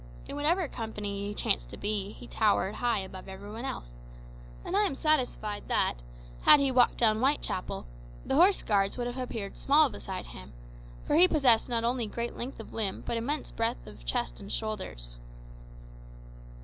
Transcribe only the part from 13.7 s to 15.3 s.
of chest and shoulders.